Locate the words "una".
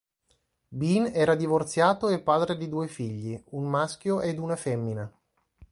4.39-4.55